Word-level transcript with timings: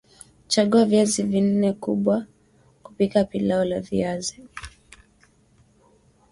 Chagua 0.51 0.85
viazi 0.85 1.23
nne 1.23 1.71
vikubwa 1.71 2.17
vya 2.19 2.27
kupika 2.83 3.23
pilau 3.23 3.65
la 3.65 3.79
viazi 3.79 4.43